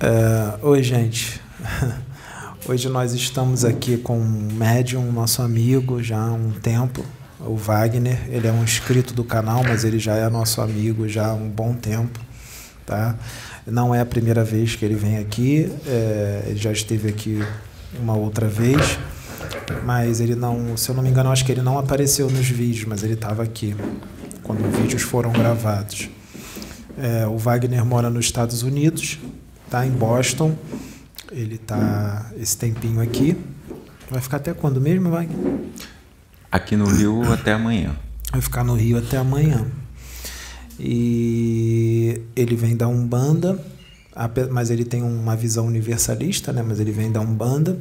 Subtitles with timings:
[0.00, 1.40] É, oi, gente.
[2.68, 7.04] Hoje nós estamos aqui com um médium, nosso amigo, já há um tempo,
[7.40, 8.16] o Wagner.
[8.28, 11.48] Ele é um inscrito do canal, mas ele já é nosso amigo já há um
[11.48, 12.20] bom tempo.
[12.86, 13.16] Tá?
[13.66, 17.44] Não é a primeira vez que ele vem aqui, é, ele já esteve aqui
[18.00, 19.00] uma outra vez,
[19.84, 22.84] mas ele não, se eu não me engano, acho que ele não apareceu nos vídeos,
[22.86, 23.74] mas ele estava aqui
[24.44, 26.08] quando os vídeos foram gravados.
[26.96, 29.18] É, o Wagner mora nos Estados Unidos,
[29.68, 30.56] está em Boston.
[31.30, 33.36] Ele está esse tempinho aqui.
[34.10, 35.60] Vai ficar até quando mesmo, Wagner?
[36.50, 37.94] Aqui no Rio até amanhã.
[38.32, 39.66] Vai ficar no Rio até amanhã.
[40.80, 43.62] E ele vem da Umbanda,
[44.50, 46.62] mas ele tem uma visão universalista, né?
[46.66, 47.78] Mas ele vem da Umbanda.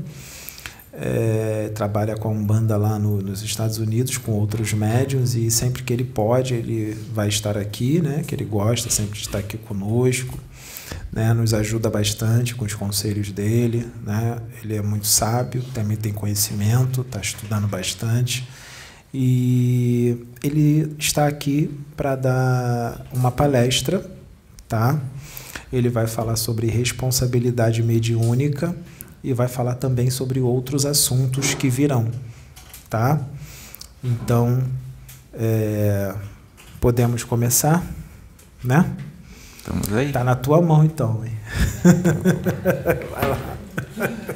[0.91, 5.83] É, trabalha com a Umbanda lá no, nos Estados Unidos com outros médiums e sempre
[5.83, 8.23] que ele pode ele vai estar aqui, né?
[8.27, 10.39] Que ele gosta sempre de estar aqui conosco
[11.17, 13.91] né, nos ajuda bastante com os conselhos dele.
[14.05, 14.37] Né?
[14.63, 18.47] Ele é muito sábio, também tem conhecimento, está estudando bastante.
[19.11, 24.05] E ele está aqui para dar uma palestra,
[24.67, 25.01] tá?
[25.73, 28.75] Ele vai falar sobre responsabilidade mediúnica
[29.23, 32.11] e vai falar também sobre outros assuntos que virão,
[32.91, 33.19] tá?
[34.03, 34.63] Então,
[35.33, 36.13] é,
[36.79, 37.83] podemos começar,
[38.63, 38.85] né?
[39.67, 40.13] Estamos aí.
[40.13, 41.37] Tá na tua mão então, hein?
[43.11, 43.37] Vai lá.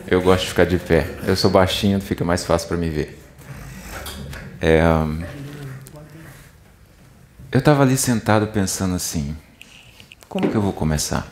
[0.06, 1.08] Eu gosto de ficar de pé.
[1.26, 3.18] Eu sou baixinho, fica mais fácil para me ver.
[4.59, 4.82] É,
[7.50, 9.34] eu estava ali sentado pensando assim:
[10.28, 11.26] como que eu vou começar?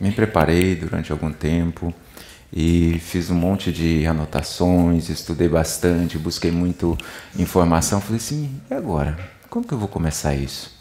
[0.00, 1.94] Me preparei durante algum tempo
[2.52, 6.98] e fiz um monte de anotações, estudei bastante, busquei muito
[7.38, 8.00] informação.
[8.00, 9.16] Falei assim: e agora?
[9.48, 10.75] Como que eu vou começar isso?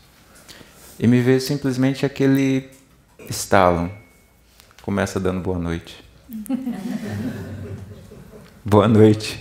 [0.97, 2.69] E me veio simplesmente aquele
[3.29, 3.91] estalo.
[4.81, 6.01] Começa dando boa noite.
[8.63, 9.37] boa noite.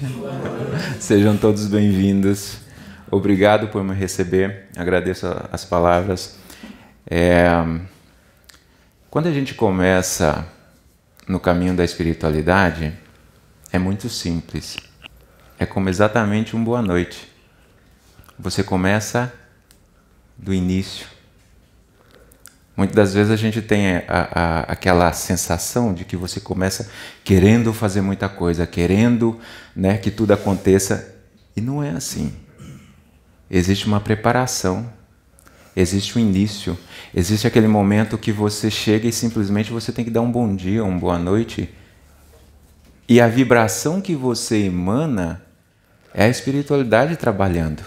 [0.98, 2.56] Sejam todos bem-vindos.
[3.08, 4.64] Obrigado por me receber.
[4.76, 6.40] Agradeço as palavras.
[7.08, 7.46] É,
[9.08, 10.44] quando a gente começa
[11.28, 12.92] no caminho da espiritualidade,
[13.70, 14.76] é muito simples.
[15.56, 17.32] É como exatamente um boa noite.
[18.36, 19.32] Você começa
[20.36, 21.13] do início
[22.76, 26.90] Muitas das vezes a gente tem a, a, aquela sensação de que você começa
[27.22, 29.38] querendo fazer muita coisa, querendo
[29.76, 31.14] né, que tudo aconteça,
[31.56, 32.32] e não é assim.
[33.48, 34.92] Existe uma preparação,
[35.76, 36.76] existe um início,
[37.14, 40.82] existe aquele momento que você chega e simplesmente você tem que dar um bom dia,
[40.82, 41.72] uma boa noite,
[43.08, 45.42] e a vibração que você emana
[46.12, 47.84] é a espiritualidade trabalhando.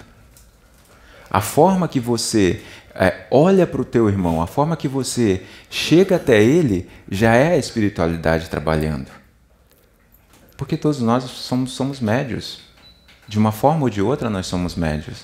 [1.30, 2.62] A forma que você
[3.00, 7.54] é, olha para o teu irmão, a forma que você chega até ele já é
[7.54, 9.08] a espiritualidade trabalhando.
[10.58, 12.62] Porque todos nós somos, somos médios.
[13.28, 15.24] De uma forma ou de outra, nós somos médios.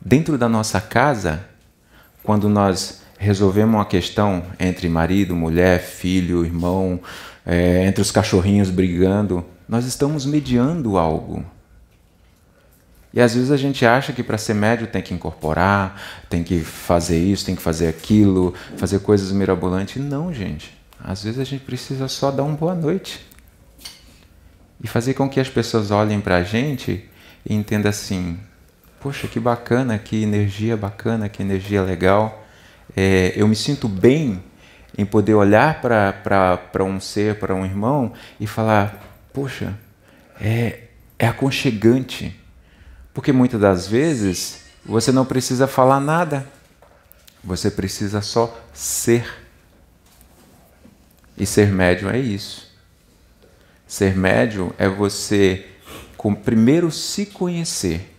[0.00, 1.44] Dentro da nossa casa,
[2.24, 6.98] quando nós resolvemos uma questão entre marido, mulher, filho, irmão,
[7.46, 11.44] é, entre os cachorrinhos brigando, nós estamos mediando algo.
[13.12, 16.60] E às vezes a gente acha que para ser médio tem que incorporar, tem que
[16.60, 20.02] fazer isso, tem que fazer aquilo, fazer coisas mirabolantes.
[20.02, 20.78] Não, gente.
[21.02, 23.26] Às vezes a gente precisa só dar uma boa noite.
[24.82, 27.04] E fazer com que as pessoas olhem para a gente
[27.44, 28.38] e entendam assim:
[29.00, 32.46] poxa, que bacana, que energia bacana, que energia legal.
[32.96, 34.42] É, eu me sinto bem
[34.96, 39.74] em poder olhar para um ser, para um irmão e falar: poxa,
[40.40, 40.84] é,
[41.18, 42.38] é aconchegante
[43.12, 46.46] porque muitas das vezes você não precisa falar nada,
[47.42, 49.26] você precisa só ser.
[51.36, 52.70] E ser médium é isso.
[53.86, 55.66] Ser médium é você
[56.16, 58.14] com, primeiro se conhecer,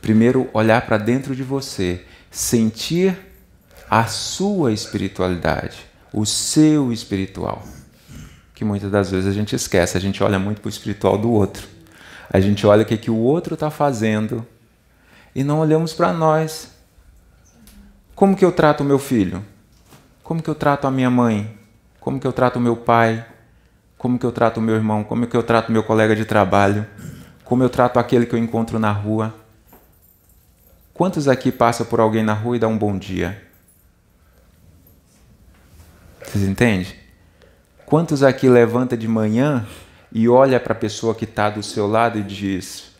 [0.00, 3.16] primeiro olhar para dentro de você, sentir
[3.88, 7.62] a sua espiritualidade, o seu espiritual.
[8.54, 11.30] Que muitas das vezes a gente esquece, a gente olha muito para o espiritual do
[11.30, 11.68] outro.
[12.30, 14.46] A gente olha o que, que o outro está fazendo
[15.34, 16.70] e não olhamos para nós.
[18.14, 19.44] Como que eu trato o meu filho?
[20.22, 21.58] Como que eu trato a minha mãe?
[22.00, 23.24] Como que eu trato o meu pai?
[23.96, 25.04] Como que eu trato o meu irmão?
[25.04, 26.86] Como que eu trato o meu colega de trabalho?
[27.44, 29.34] Como eu trato aquele que eu encontro na rua?
[30.94, 33.42] Quantos aqui passam por alguém na rua e dá um bom dia?
[36.22, 36.86] Vocês entendem?
[37.86, 39.66] Quantos aqui levanta de manhã
[40.12, 42.92] e olha para a pessoa que está do seu lado e diz: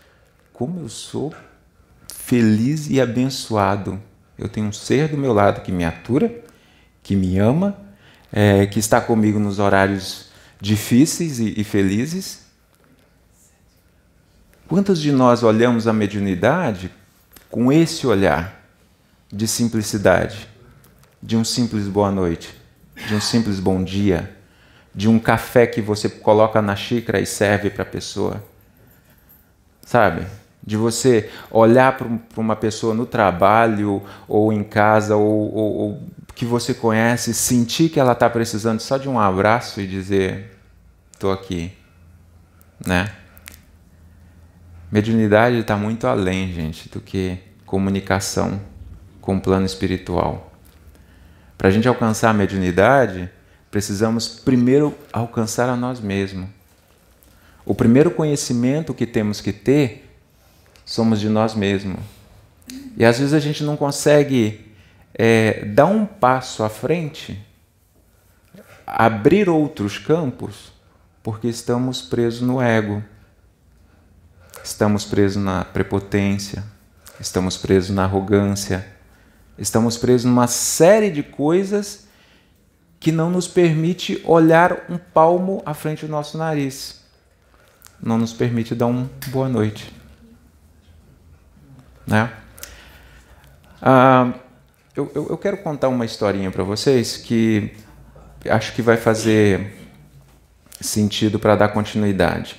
[0.53, 1.33] Como eu sou
[2.33, 4.01] feliz e abençoado.
[4.39, 6.43] Eu tenho um ser do meu lado que me atura,
[7.03, 7.77] que me ama,
[8.33, 10.31] é, que está comigo nos horários
[10.61, 12.47] difíceis e, e felizes?
[14.67, 16.91] Quantos de nós olhamos a mediunidade
[17.51, 18.65] com esse olhar
[19.31, 20.49] de simplicidade,
[21.23, 22.59] de um simples boa noite,
[23.09, 24.35] de um simples bom dia,
[24.95, 28.43] de um café que você coloca na xícara e serve para a pessoa?
[29.85, 30.27] Sabe?
[30.63, 32.07] De você olhar para
[32.37, 36.03] uma pessoa no trabalho ou em casa ou, ou, ou
[36.35, 40.57] que você conhece, sentir que ela está precisando só de um abraço e dizer:
[41.13, 41.73] estou aqui,
[42.87, 43.13] né?
[44.91, 48.61] Mediunidade está muito além, gente, do que comunicação
[49.23, 50.53] com o plano espiritual.
[51.57, 53.31] Para a gente alcançar a mediunidade,
[53.73, 56.47] precisamos primeiro alcançar a nós mesmos.
[57.65, 60.15] O primeiro conhecimento que temos que ter
[60.85, 61.99] somos de nós mesmos.
[62.99, 64.75] E às vezes a gente não consegue
[65.15, 67.43] é, dar um passo à frente,
[68.87, 70.71] abrir outros campos,
[71.23, 73.03] porque estamos presos no ego,
[74.63, 76.63] estamos presos na prepotência,
[77.19, 78.87] estamos presos na arrogância,
[79.57, 82.02] estamos presos numa série de coisas
[83.03, 87.03] que não nos permite olhar um palmo à frente do nosso nariz,
[88.01, 89.93] não nos permite dar um boa noite.
[92.07, 92.33] Né?
[93.83, 94.33] Ah,
[94.95, 97.75] eu, eu, eu quero contar uma historinha para vocês que
[98.49, 99.77] acho que vai fazer
[100.81, 102.55] sentido para dar continuidade.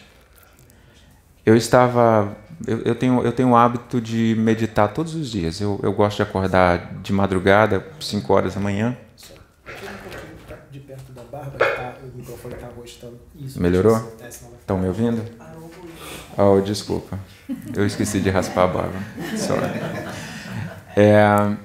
[1.46, 2.36] Eu estava.
[2.68, 5.62] Eu, eu, tenho, eu tenho o hábito de meditar todos os dias.
[5.62, 8.98] Eu, eu gosto de acordar de madrugada, 5 horas da manhã.
[10.74, 13.20] De perto da barba, tá, o microfone está gostando.
[13.58, 13.96] Melhorou?
[14.60, 15.22] Estão me ouvindo?
[16.36, 17.20] Oh, desculpa.
[17.76, 18.98] Eu esqueci de raspar a barba.
[19.38, 19.68] Sorry.
[20.98, 21.56] É,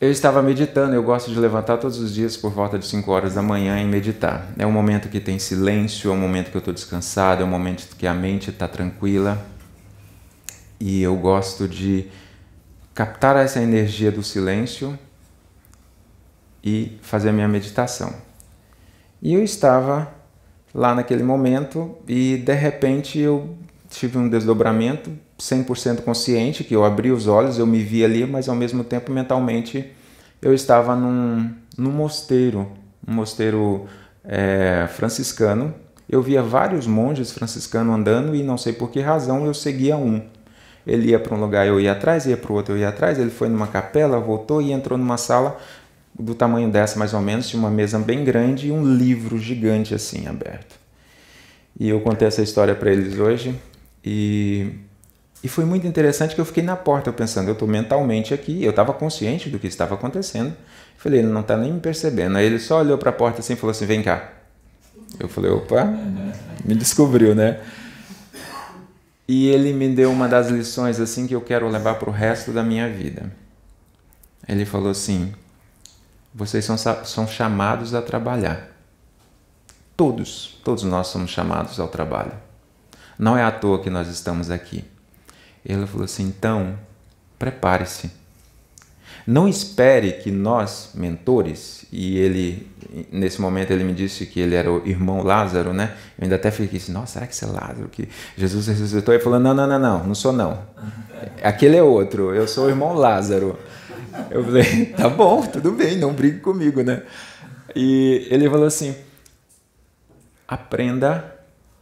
[0.00, 3.34] eu estava meditando, eu gosto de levantar todos os dias por volta de 5 horas
[3.34, 4.50] da manhã e meditar.
[4.58, 7.50] É um momento que tem silêncio, é um momento que eu estou descansado, é um
[7.50, 9.46] momento que a mente está tranquila.
[10.80, 12.08] E eu gosto de
[12.94, 14.98] captar essa energia do silêncio
[16.62, 18.12] e fazer a minha meditação.
[19.20, 20.08] E eu estava
[20.74, 23.56] lá naquele momento e de repente eu
[23.90, 28.48] tive um desdobramento 100% consciente, que eu abri os olhos, eu me vi ali, mas
[28.48, 29.92] ao mesmo tempo mentalmente
[30.40, 32.70] eu estava num, num mosteiro,
[33.06, 33.86] um mosteiro
[34.24, 35.74] é, franciscano.
[36.08, 40.22] Eu via vários monges franciscanos andando e não sei por que razão eu seguia um.
[40.86, 43.18] Ele ia para um lugar, eu ia atrás, ia para o outro, eu ia atrás.
[43.18, 45.58] Ele foi numa capela, voltou e entrou numa sala
[46.18, 49.94] do tamanho dessa mais ou menos, tinha uma mesa bem grande e um livro gigante
[49.94, 50.76] assim aberto.
[51.78, 53.58] E eu contei essa história para eles hoje
[54.04, 54.72] e
[55.44, 58.70] e foi muito interessante que eu fiquei na porta pensando, eu estou mentalmente aqui, eu
[58.70, 60.54] estava consciente do que estava acontecendo.
[60.96, 62.36] Falei, ele não está nem me percebendo.
[62.38, 64.32] Aí ele só olhou para a porta assim e falou assim: vem cá.
[65.18, 65.84] Eu falei, opa,
[66.64, 67.60] me descobriu, né?
[69.26, 72.52] E ele me deu uma das lições assim que eu quero levar para o resto
[72.52, 73.32] da minha vida.
[74.48, 75.32] Ele falou assim:
[76.34, 78.68] vocês são, são chamados a trabalhar.
[79.96, 82.32] Todos, todos nós somos chamados ao trabalho.
[83.18, 84.84] Não é à toa que nós estamos aqui.
[85.64, 86.76] Ele falou assim: então,
[87.38, 88.10] prepare-se.
[89.26, 92.68] Não espere que nós, mentores, e ele,
[93.12, 95.94] nesse momento, ele me disse que ele era o irmão Lázaro, né?
[96.18, 99.14] Eu ainda até fiquei assim: nossa, será que esse é Lázaro que Jesus ressuscitou?
[99.14, 100.58] Ele falou: não, não, não, não, não sou não.
[101.42, 103.56] Aquele é outro, eu sou o irmão Lázaro.
[104.30, 107.02] Eu falei: tá bom, tudo bem, não brigue comigo, né?
[107.74, 108.94] E ele falou assim:
[110.46, 111.36] aprenda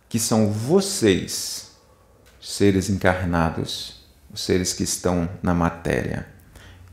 [0.08, 1.70] que são vocês
[2.40, 6.26] seres encarnados, os seres que estão na matéria,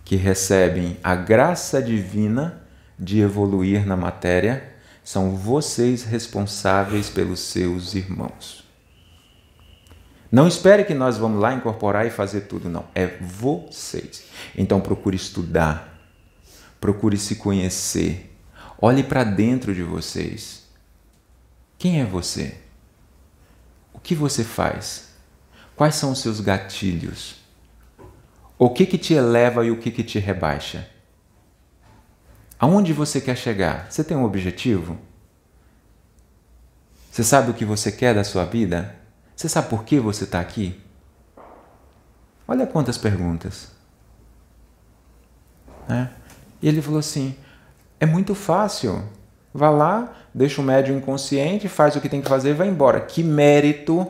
[0.03, 2.61] que recebem a graça divina
[2.97, 8.66] de evoluir na matéria, são vocês responsáveis pelos seus irmãos.
[10.31, 12.85] Não espere que nós vamos lá incorporar e fazer tudo, não.
[12.93, 14.25] É vocês.
[14.57, 15.97] Então procure estudar,
[16.81, 18.35] procure se conhecer,
[18.81, 20.63] olhe para dentro de vocês.
[21.77, 22.55] Quem é você?
[23.93, 25.09] O que você faz?
[25.75, 27.35] Quais são os seus gatilhos?
[28.57, 30.89] O que que te eleva e o que que te rebaixa?
[32.59, 33.89] Aonde você quer chegar?
[33.89, 34.97] Você tem um objetivo?
[37.11, 38.95] Você sabe o que você quer da sua vida?
[39.37, 40.81] Você sabe por que você está aqui?
[42.47, 43.71] Olha quantas perguntas.
[45.87, 46.09] Né?
[46.59, 47.37] E ele falou assim:
[47.99, 49.03] é muito fácil.
[49.53, 52.99] Vá lá, deixa o médium inconsciente, faz o que tem que fazer e vai embora.
[53.01, 54.09] Que mérito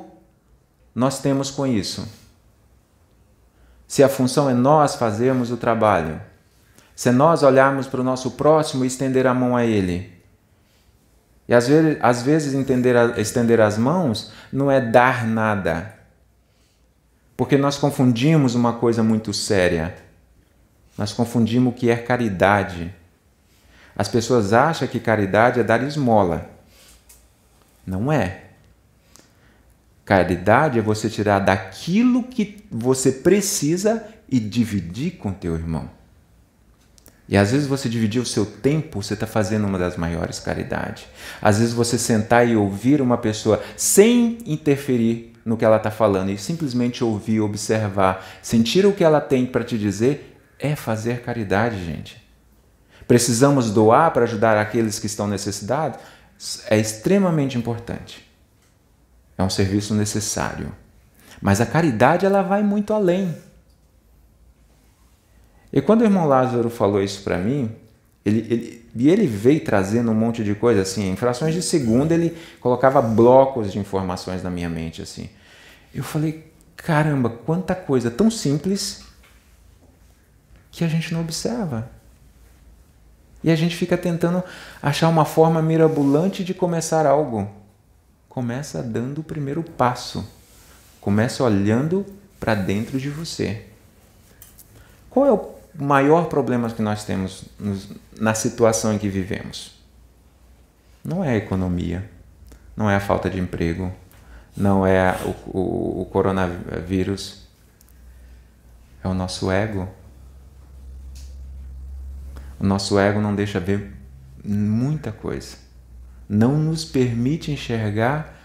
[0.95, 2.07] nós temos com isso?
[3.85, 6.21] Se a função é nós fazermos o trabalho,
[6.95, 10.16] Se nós olharmos para o nosso próximo e estender a mão a ele.
[11.47, 15.93] E às vezes, às vezes a, estender as mãos não é dar nada.
[17.37, 19.95] Porque nós confundimos uma coisa muito séria.
[20.97, 22.93] Nós confundimos o que é caridade.
[23.95, 26.49] As pessoas acham que caridade é dar esmola.
[27.85, 28.43] Não é.
[30.03, 35.96] Caridade é você tirar daquilo que você precisa e dividir com teu irmão.
[37.29, 41.05] E às vezes você dividir o seu tempo, você está fazendo uma das maiores caridades.
[41.41, 46.29] Às vezes você sentar e ouvir uma pessoa sem interferir no que ela está falando
[46.29, 51.83] e simplesmente ouvir, observar, sentir o que ela tem para te dizer, é fazer caridade,
[51.83, 52.21] gente.
[53.07, 55.99] Precisamos doar para ajudar aqueles que estão necessitados?
[56.69, 58.25] É extremamente importante.
[59.37, 60.71] É um serviço necessário.
[61.41, 63.35] Mas a caridade ela vai muito além.
[65.71, 67.71] E quando o irmão Lázaro falou isso para mim,
[68.25, 72.11] ele, ele, e ele veio trazendo um monte de coisa assim, em frações de segundo
[72.11, 75.29] ele colocava blocos de informações na minha mente assim.
[75.93, 79.03] Eu falei, caramba, quanta coisa tão simples
[80.71, 81.89] que a gente não observa.
[83.43, 84.43] E a gente fica tentando
[84.81, 87.49] achar uma forma mirabolante de começar algo.
[88.27, 90.27] Começa dando o primeiro passo.
[90.99, 92.05] Começa olhando
[92.39, 93.63] para dentro de você.
[95.09, 97.45] Qual é o maior problema que nós temos
[98.19, 99.77] na situação em que vivemos?
[101.03, 102.09] Não é a economia,
[102.75, 103.93] não é a falta de emprego,
[104.55, 107.47] não é o, o, o coronavírus,
[109.03, 109.87] é o nosso ego.
[112.59, 113.93] O nosso ego não deixa ver
[114.43, 115.57] muita coisa,
[116.27, 118.35] não nos permite enxergar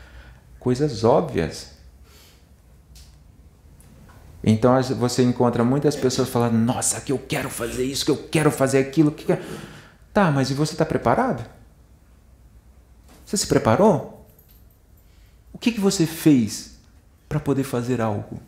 [0.59, 1.72] coisas óbvias.
[4.45, 8.51] Então você encontra muitas pessoas falando: Nossa, que eu quero fazer isso, que eu quero
[8.51, 9.13] fazer aquilo.
[9.13, 9.39] Que...
[10.13, 11.45] Tá, mas e você está preparado?
[13.25, 14.27] Você se preparou?
[15.53, 16.73] O que, que você fez
[17.29, 18.41] para poder fazer algo?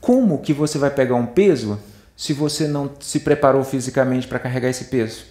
[0.00, 1.78] Como que você vai pegar um peso
[2.16, 5.24] se você não se preparou fisicamente para carregar esse peso?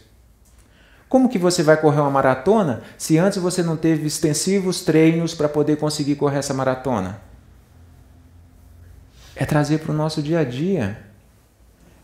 [1.09, 5.49] Como que você vai correr uma maratona se antes você não teve extensivos treinos para
[5.49, 7.32] poder conseguir correr essa maratona?
[9.35, 10.99] É trazer para o nosso dia a dia,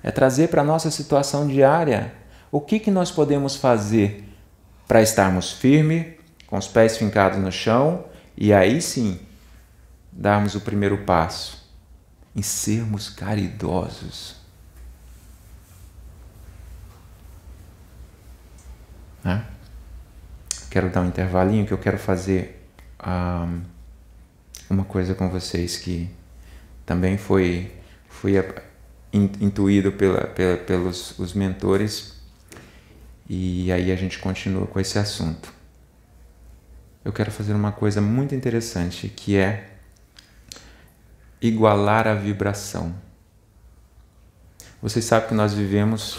[0.02, 2.14] é trazer para a nossa situação diária
[2.52, 4.24] o que, que nós podemos fazer
[4.88, 6.16] para estarmos firmes,
[6.48, 8.06] com os pés fincados no chão
[8.36, 9.20] e aí sim
[10.12, 11.70] darmos o primeiro passo
[12.36, 14.36] em sermos caridosos.
[19.24, 19.46] Né?
[20.72, 22.68] Quero dar um intervalinho que eu quero fazer
[23.06, 23.62] um,
[24.70, 26.10] uma coisa com vocês que
[26.89, 27.72] também foi
[28.10, 28.34] fui
[29.13, 32.15] intuído pela, pela, pelos os mentores
[33.29, 35.53] e aí a gente continua com esse assunto.
[37.05, 39.69] Eu quero fazer uma coisa muito interessante que é
[41.39, 42.96] igualar a vibração.
[44.81, 46.17] Vocês sabem que nós vivemos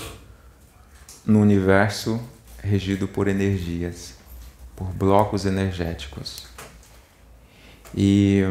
[1.26, 2.22] no universo
[2.62, 4.14] regido por energias,
[4.76, 6.46] por blocos energéticos.
[7.92, 8.44] E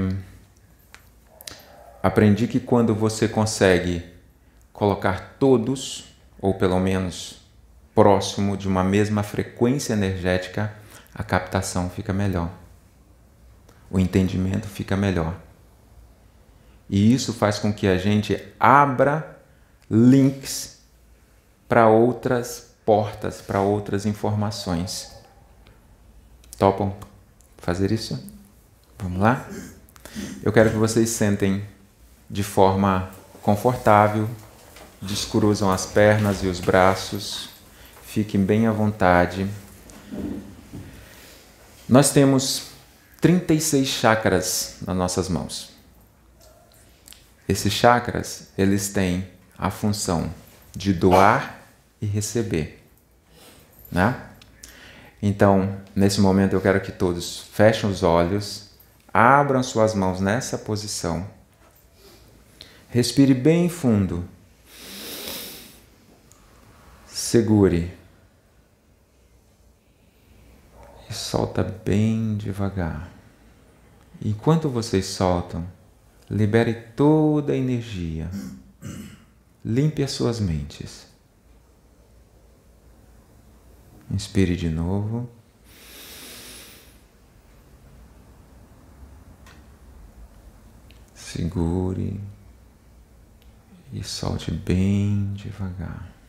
[2.02, 4.04] aprendi que quando você consegue
[4.72, 6.06] colocar todos,
[6.40, 7.42] ou pelo menos
[7.94, 10.74] próximo de uma mesma frequência energética,
[11.14, 12.50] a captação fica melhor.
[13.92, 15.36] O entendimento fica melhor.
[16.90, 19.38] E isso faz com que a gente abra
[19.90, 20.80] links
[21.68, 25.14] para outras portas, para outras informações.
[26.58, 26.96] Topam
[27.58, 28.24] fazer isso?
[28.98, 29.48] Vamos lá?
[30.42, 31.64] Eu quero que vocês sentem
[32.30, 33.10] de forma
[33.42, 34.30] confortável,
[35.02, 37.50] descruzam as pernas e os braços,
[38.04, 39.50] fiquem bem à vontade.
[41.88, 42.68] Nós temos
[43.20, 45.72] 36 chakras nas nossas mãos.
[47.48, 50.32] Esses chakras, eles têm a função
[50.76, 51.62] de doar
[52.00, 52.86] e receber,
[53.92, 54.16] né?
[55.22, 58.70] Então, nesse momento eu quero que todos fechem os olhos,
[59.12, 61.28] abram suas mãos nessa posição
[62.92, 64.28] Respire bem fundo.
[67.06, 67.96] Segure.
[71.08, 73.12] E solta bem devagar.
[74.20, 75.68] Enquanto vocês soltam,
[76.28, 78.28] libere toda a energia.
[79.64, 81.08] Limpe as suas mentes.
[84.10, 85.30] Inspire de novo.
[91.14, 92.20] Segure
[93.92, 96.20] e solte bem devagar.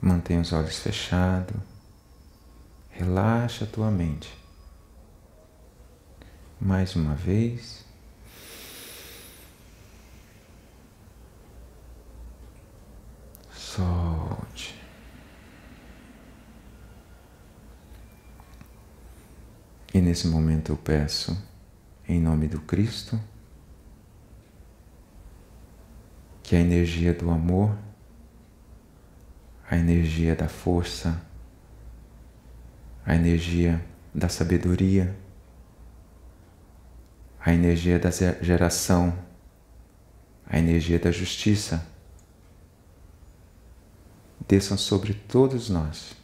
[0.00, 1.56] Mantenha os olhos fechados.
[2.90, 4.30] Relaxa a tua mente.
[6.60, 7.84] Mais uma vez.
[13.50, 14.73] Solte.
[19.94, 21.40] E nesse momento eu peço,
[22.06, 23.18] em nome do Cristo,
[26.42, 27.74] que a energia do amor
[29.68, 31.20] a energia da força,
[33.04, 33.84] a energia
[34.14, 35.16] da sabedoria,
[37.40, 39.16] a energia da geração,
[40.46, 41.86] a energia da justiça,
[44.46, 46.14] desçam sobre todos nós,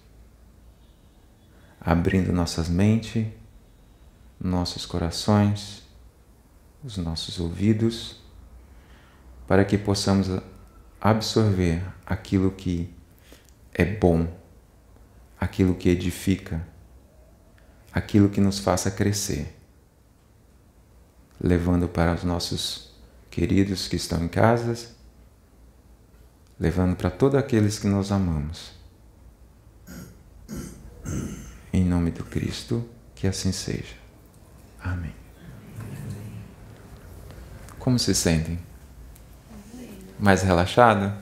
[1.81, 3.27] abrindo nossas mentes,
[4.41, 5.83] nossos corações,
[6.83, 8.17] os nossos ouvidos,
[9.47, 10.29] para que possamos
[11.01, 12.93] absorver aquilo que
[13.75, 14.27] é bom,
[15.39, 16.67] aquilo que edifica,
[17.93, 19.57] aquilo que nos faça crescer,
[21.41, 22.95] levando para os nossos
[23.31, 24.95] queridos que estão em casas,
[26.59, 28.73] levando para todos aqueles que nós amamos.
[31.73, 34.00] Em nome do Cristo, que assim seja.
[34.83, 35.15] Amém.
[37.79, 38.59] Como se sentem?
[40.19, 41.13] Mais relaxado?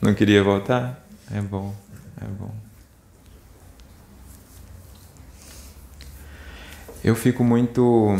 [0.00, 1.04] Não queria voltar?
[1.30, 1.74] É bom,
[2.20, 2.54] é bom.
[7.02, 8.16] Eu fico muito,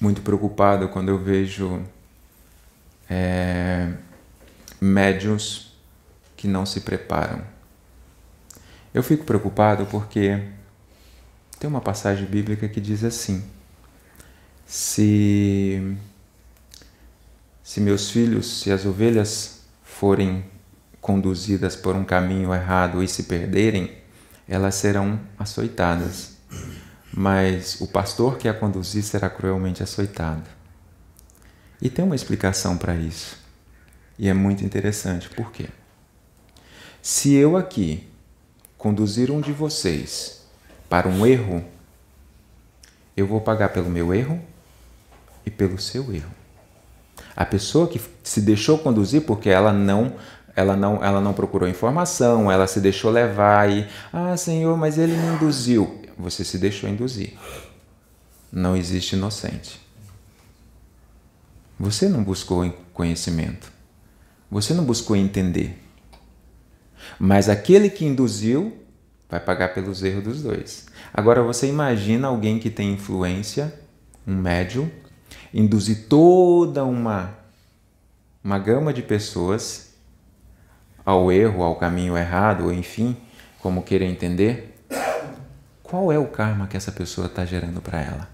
[0.00, 1.84] muito preocupado quando eu vejo
[3.08, 3.92] é,
[6.36, 7.42] que não se preparam.
[8.92, 10.42] Eu fico preocupado porque
[11.58, 13.44] tem uma passagem bíblica que diz assim:
[14.66, 15.96] se,
[17.62, 20.44] se meus filhos, se as ovelhas forem
[21.00, 23.94] conduzidas por um caminho errado e se perderem,
[24.48, 26.34] elas serão açoitadas.
[27.12, 30.48] Mas o pastor que a conduzir será cruelmente açoitado.
[31.80, 33.38] E tem uma explicação para isso.
[34.18, 35.28] E é muito interessante.
[35.28, 35.68] Por quê?
[37.02, 38.08] Se eu aqui
[38.78, 40.43] conduzir um de vocês
[40.94, 41.64] para um erro,
[43.16, 44.40] eu vou pagar pelo meu erro
[45.44, 46.30] e pelo seu erro.
[47.34, 50.14] A pessoa que se deixou conduzir porque ela não
[50.54, 55.16] ela não, ela não procurou informação, ela se deixou levar e, ah, Senhor, mas ele
[55.16, 56.00] me induziu.
[56.16, 57.32] Você se deixou induzir.
[58.52, 59.80] Não existe inocente.
[61.76, 63.72] Você não buscou conhecimento.
[64.48, 65.76] Você não buscou entender.
[67.18, 68.83] Mas aquele que induziu
[69.28, 70.86] vai pagar pelos erros dos dois.
[71.12, 73.72] Agora você imagina alguém que tem influência,
[74.26, 74.90] um médium,
[75.52, 77.34] induzir toda uma,
[78.42, 79.94] uma gama de pessoas
[81.04, 83.16] ao erro, ao caminho errado, ou enfim,
[83.60, 84.74] como queira entender,
[85.82, 88.28] qual é o karma que essa pessoa está gerando para ela?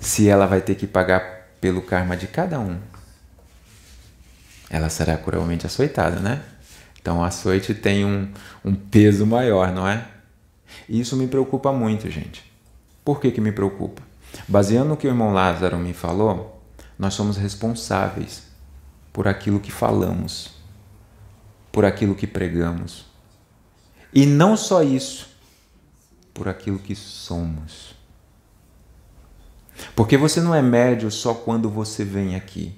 [0.00, 2.78] Se ela vai ter que pagar pelo karma de cada um,
[4.68, 6.42] ela será cruelmente açoitada, né?
[7.04, 8.32] Então açoite tem um,
[8.64, 10.08] um peso maior, não é?
[10.88, 12.50] E isso me preocupa muito, gente.
[13.04, 14.00] Por que, que me preocupa?
[14.48, 16.64] Baseando no que o irmão Lázaro me falou,
[16.98, 18.44] nós somos responsáveis
[19.12, 20.54] por aquilo que falamos,
[21.70, 23.04] por aquilo que pregamos.
[24.10, 25.28] E não só isso,
[26.32, 27.94] por aquilo que somos.
[29.94, 32.74] Porque você não é médio só quando você vem aqui.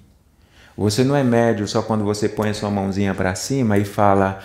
[0.76, 4.40] Você não é médio só quando você põe a sua mãozinha para cima e fala: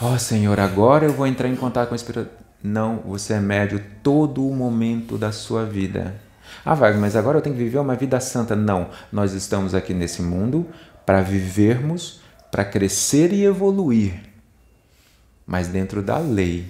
[0.00, 2.28] Ó oh, Senhor, agora eu vou entrar em contato com o Espírito.
[2.62, 6.14] Não, você é médio todo o momento da sua vida.
[6.64, 8.54] Ah, Wagner, mas agora eu tenho que viver uma vida santa.
[8.54, 10.66] Não, nós estamos aqui nesse mundo
[11.06, 14.20] para vivermos, para crescer e evoluir,
[15.46, 16.66] mas dentro da lei,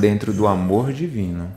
[0.00, 1.52] dentro do amor divino.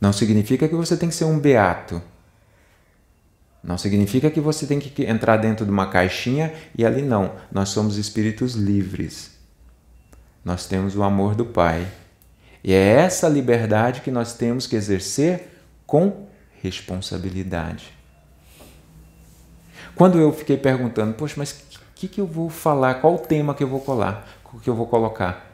[0.00, 2.02] Não significa que você tem que ser um beato.
[3.62, 7.32] Não significa que você tem que entrar dentro de uma caixinha e ali não.
[7.50, 9.30] Nós somos espíritos livres.
[10.44, 11.86] Nós temos o amor do Pai.
[12.64, 16.26] E é essa liberdade que nós temos que exercer com
[16.60, 17.92] responsabilidade.
[19.94, 22.94] Quando eu fiquei perguntando, poxa, mas o que, que eu vou falar?
[22.94, 24.26] Qual o tema que eu vou colar?
[24.62, 25.50] que eu vou colocar?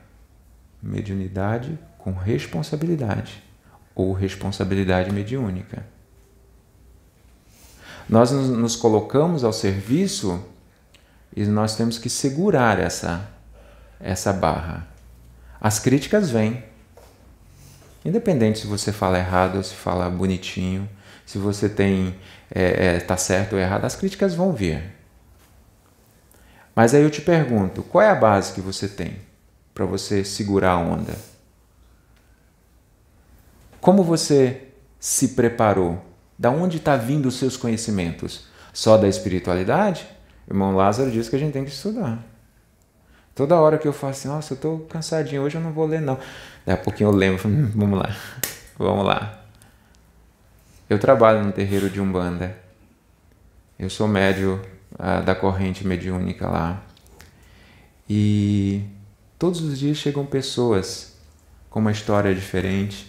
[0.83, 3.42] Mediunidade com responsabilidade
[3.94, 5.85] ou responsabilidade mediúnica.
[8.09, 10.42] Nós nos colocamos ao serviço
[11.37, 13.29] e nós temos que segurar essa
[14.01, 14.87] essa barra.
[15.61, 16.62] As críticas vêm.
[18.05, 20.88] Independente se você fala errado ou se fala bonitinho,
[21.27, 22.14] se você tem
[22.51, 24.83] é, é, tá certo ou errado, as críticas vão vir.
[26.75, 29.18] Mas aí eu te pergunto, qual é a base que você tem
[29.75, 31.14] para você segurar a onda?
[33.81, 34.68] Como você
[34.99, 36.08] se preparou?
[36.38, 38.46] Da onde está vindo os seus conhecimentos?
[38.72, 40.07] Só da espiritualidade?
[40.48, 42.24] Irmão Lázaro diz que a gente tem que estudar.
[43.35, 46.01] Toda hora que eu falo assim, nossa, eu estou cansadinho, hoje eu não vou ler
[46.01, 46.18] não.
[46.66, 48.16] Daqui a pouquinho eu lembro, hum, vamos lá,
[48.79, 49.44] vamos lá.
[50.88, 52.57] Eu trabalho no terreiro de Umbanda.
[53.79, 54.61] Eu sou médio
[54.94, 56.83] uh, da corrente mediúnica lá.
[58.09, 58.83] E
[59.38, 61.16] todos os dias chegam pessoas
[61.68, 63.08] com uma história diferente,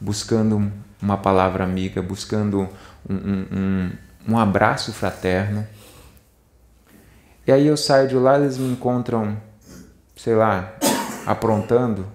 [0.00, 2.68] buscando uma palavra amiga, buscando
[3.08, 3.90] um, um,
[4.28, 5.66] um, abraço fraterno.
[7.46, 9.36] E aí eu saio de lá, eles me encontram,
[10.16, 10.72] sei lá,
[11.26, 12.06] aprontando.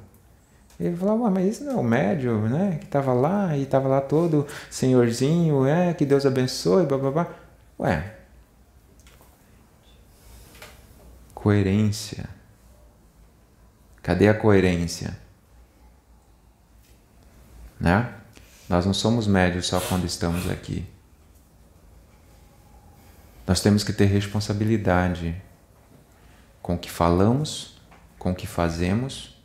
[0.80, 2.78] E ele falava, mas esse não é o médio, né?
[2.80, 7.28] Que estava lá e estava lá todo senhorzinho, é, que Deus abençoe, blá.
[7.80, 8.16] Ué.
[11.34, 12.26] Coerência.
[14.02, 15.23] Cadê a coerência?
[17.84, 18.10] Né?
[18.70, 20.86] Nós não somos médios só quando estamos aqui.
[23.46, 25.36] Nós temos que ter responsabilidade
[26.62, 27.76] com o que falamos,
[28.18, 29.38] com o que fazemos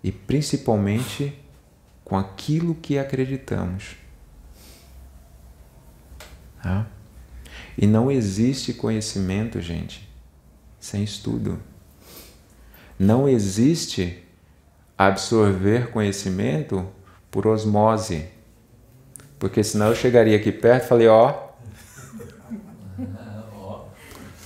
[0.00, 1.36] e principalmente
[2.04, 3.96] com aquilo que acreditamos.
[6.62, 6.86] Tá?
[7.76, 10.08] E não existe conhecimento, gente,
[10.78, 11.60] sem estudo.
[12.96, 14.22] Não existe
[14.96, 16.88] absorver conhecimento
[17.30, 18.26] por osmose.
[19.38, 21.34] Porque senão eu chegaria aqui perto e falei, ó,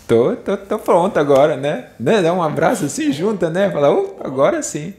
[0.07, 1.91] tô, tô, tô pronto agora, né?
[1.99, 2.21] né?
[2.21, 3.71] Dá um abraço assim, junta, né?
[3.71, 4.95] Fala, uh, agora sim.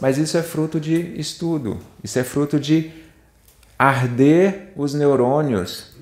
[0.00, 2.92] Mas isso é fruto de estudo, isso é fruto de
[3.78, 5.94] arder os neurônios.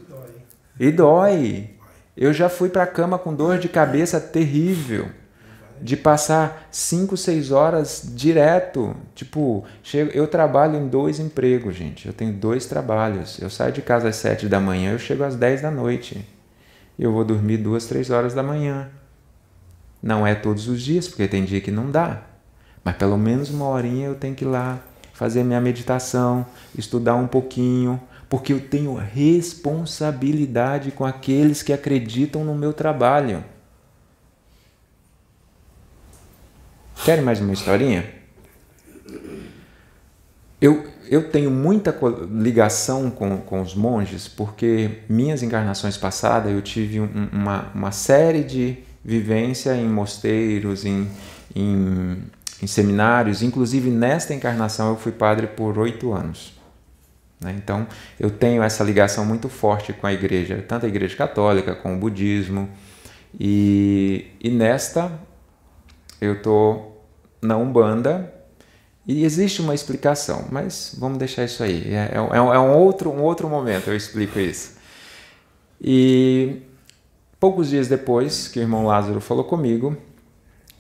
[0.78, 1.70] E dói.
[2.16, 5.08] Eu já fui para a cama com dor de cabeça terrível
[5.82, 8.94] de passar 5, 6 horas direto.
[9.14, 9.64] Tipo,
[10.14, 12.06] eu trabalho em dois empregos, gente.
[12.06, 13.38] Eu tenho dois trabalhos.
[13.40, 16.24] Eu saio de casa às 7 da manhã, eu chego às 10 da noite.
[16.98, 18.88] Eu vou dormir duas, três horas da manhã.
[20.00, 22.22] Não é todos os dias, porque tem dia que não dá.
[22.84, 24.80] Mas pelo menos uma horinha eu tenho que ir lá
[25.12, 32.54] fazer minha meditação, estudar um pouquinho, porque eu tenho responsabilidade com aqueles que acreditam no
[32.54, 33.44] meu trabalho.
[37.04, 38.04] Querem mais uma historinha?
[40.60, 41.96] Eu, eu tenho muita
[42.30, 48.44] ligação com, com os monges porque minhas encarnações passadas eu tive um, uma, uma série
[48.44, 51.08] de vivência em mosteiros, em,
[51.54, 52.22] em,
[52.62, 53.42] em, seminários.
[53.42, 56.52] Inclusive, nesta encarnação, eu fui padre por oito anos.
[57.40, 57.54] Né?
[57.56, 57.86] Então,
[58.18, 61.98] eu tenho essa ligação muito forte com a igreja, tanto a igreja católica como o
[61.98, 62.68] budismo.
[63.38, 65.10] E, e nesta,
[66.22, 67.04] eu estou
[67.42, 68.32] na Umbanda
[69.04, 71.92] e existe uma explicação, mas vamos deixar isso aí.
[71.92, 74.76] É, é, é, é um, outro, um outro momento eu explico isso.
[75.80, 76.62] E
[77.40, 79.96] poucos dias depois que o irmão Lázaro falou comigo,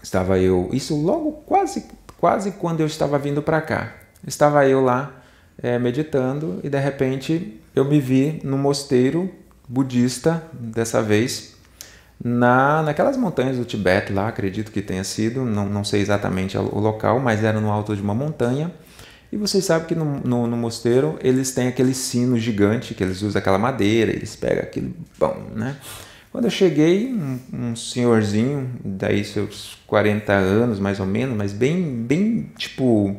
[0.00, 1.86] estava eu, isso logo quase,
[2.20, 3.92] quase quando eu estava vindo para cá.
[4.24, 5.12] Estava eu lá
[5.60, 9.28] é, meditando e de repente eu me vi no mosteiro
[9.68, 11.51] budista, dessa vez,
[12.24, 16.78] na, naquelas montanhas do Tibete lá, acredito que tenha sido, não, não sei exatamente o
[16.78, 18.72] local, mas era no alto de uma montanha.
[19.32, 23.22] E vocês sabem que no, no, no, mosteiro eles têm aquele sino gigante, que eles
[23.22, 25.76] usam aquela madeira, eles pegam aquele bom, né?
[26.30, 31.82] Quando eu cheguei, um, um, senhorzinho, daí seus 40 anos mais ou menos, mas bem,
[31.82, 33.16] bem tipo.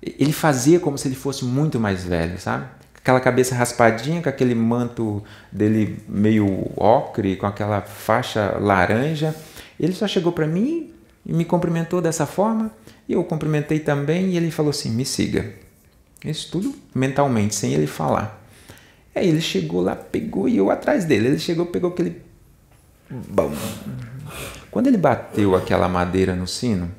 [0.00, 2.66] Ele fazia como se ele fosse muito mais velho, sabe?
[3.04, 9.36] Aquela cabeça raspadinha, com aquele manto dele meio ocre, com aquela faixa laranja.
[9.78, 10.90] Ele só chegou para mim
[11.26, 12.70] e me cumprimentou dessa forma,
[13.06, 15.52] e eu cumprimentei também, e ele falou assim: me siga.
[16.24, 18.42] Isso tudo mentalmente, sem ele falar.
[19.14, 21.28] Aí ele chegou lá, pegou e eu atrás dele.
[21.28, 22.22] Ele chegou, pegou aquele.
[23.10, 23.52] Bom.
[24.70, 26.90] Quando ele bateu aquela madeira no sino,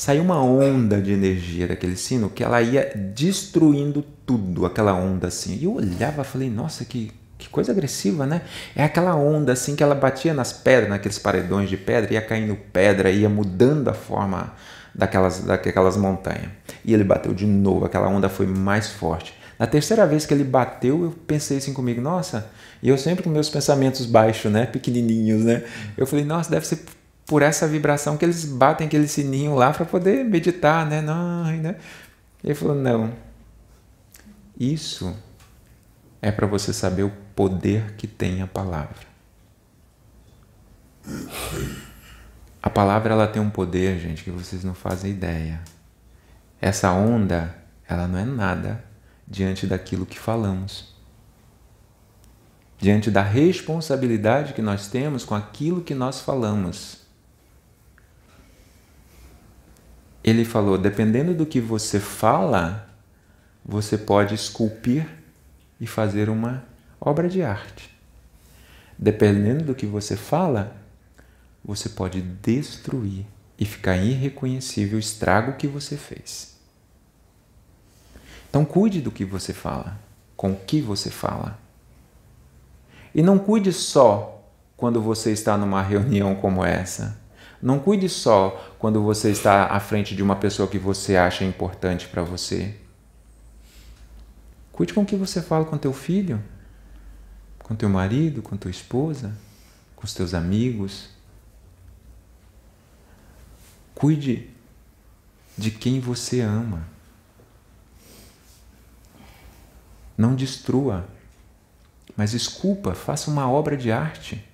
[0.00, 5.58] saiu uma onda de energia daquele sino que ela ia destruindo tudo, aquela onda assim.
[5.60, 8.40] E eu olhava e falei, nossa, que, que coisa agressiva, né?
[8.74, 12.56] É aquela onda assim que ela batia nas pedras, naqueles paredões de pedra, ia caindo
[12.72, 14.54] pedra, ia mudando a forma
[14.94, 16.48] daquelas, daquelas montanhas.
[16.82, 19.34] E ele bateu de novo, aquela onda foi mais forte.
[19.58, 22.50] Na terceira vez que ele bateu, eu pensei assim comigo, nossa,
[22.82, 25.62] e eu sempre com meus pensamentos baixos, né, pequenininhos, né?
[25.94, 26.86] Eu falei, nossa, deve ser
[27.30, 31.00] por essa vibração que eles batem aquele sininho lá para poder meditar, né?
[31.00, 31.76] Não, né?
[32.42, 33.12] Ele falou: não.
[34.58, 35.16] Isso
[36.20, 39.06] é para você saber o poder que tem a palavra.
[42.60, 45.60] A palavra ela tem um poder, gente, que vocês não fazem ideia.
[46.60, 47.54] Essa onda,
[47.88, 48.84] ela não é nada
[49.24, 50.96] diante daquilo que falamos.
[52.76, 56.99] Diante da responsabilidade que nós temos com aquilo que nós falamos.
[60.22, 62.88] Ele falou: dependendo do que você fala,
[63.64, 65.06] você pode esculpir
[65.80, 66.64] e fazer uma
[67.00, 67.90] obra de arte.
[68.98, 70.76] Dependendo do que você fala,
[71.64, 73.24] você pode destruir
[73.58, 76.56] e ficar irreconhecível o estrago que você fez.
[78.48, 79.98] Então cuide do que você fala,
[80.36, 81.58] com o que você fala.
[83.14, 84.42] E não cuide só
[84.76, 87.19] quando você está numa reunião como essa.
[87.62, 92.08] Não cuide só quando você está à frente de uma pessoa que você acha importante
[92.08, 92.74] para você.
[94.72, 96.42] Cuide com o que você fala com teu filho,
[97.58, 99.36] com teu marido, com tua esposa,
[99.94, 101.10] com os teus amigos.
[103.94, 104.48] Cuide
[105.58, 106.88] de quem você ama.
[110.16, 111.06] Não destrua,
[112.16, 114.49] mas esculpa, faça uma obra de arte.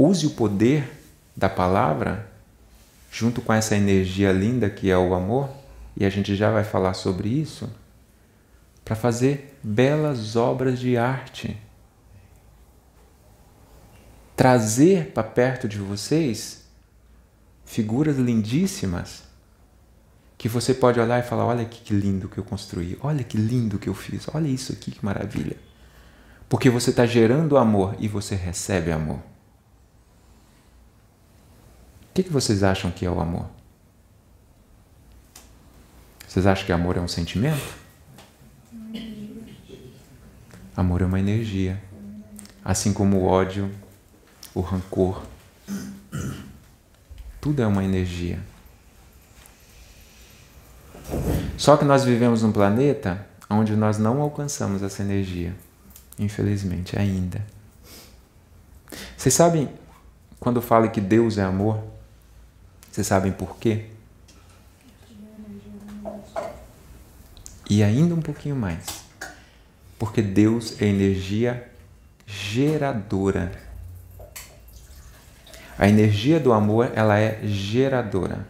[0.00, 0.88] Use o poder
[1.36, 2.30] da palavra
[3.10, 5.50] junto com essa energia linda que é o amor,
[5.96, 7.68] e a gente já vai falar sobre isso,
[8.84, 11.60] para fazer belas obras de arte.
[14.36, 16.62] Trazer para perto de vocês
[17.64, 19.24] figuras lindíssimas
[20.38, 23.80] que você pode olhar e falar: olha que lindo que eu construí, olha que lindo
[23.80, 25.56] que eu fiz, olha isso aqui que maravilha.
[26.48, 29.27] Porque você está gerando amor e você recebe amor.
[32.18, 33.46] Que, que vocês acham que é o amor?
[36.26, 37.76] Vocês acham que amor é um sentimento?
[40.76, 41.80] Amor é uma energia.
[42.64, 43.72] Assim como o ódio,
[44.52, 45.22] o rancor,
[47.40, 48.40] tudo é uma energia.
[51.56, 55.54] Só que nós vivemos num planeta onde nós não alcançamos essa energia,
[56.18, 57.46] infelizmente, ainda.
[59.16, 59.72] Vocês sabem,
[60.40, 61.96] quando eu falo que Deus é amor,
[62.98, 63.84] vocês sabem por quê?
[67.70, 69.04] E ainda um pouquinho mais.
[69.96, 71.70] Porque Deus é energia
[72.26, 73.52] geradora.
[75.78, 78.44] A energia do amor, ela é geradora.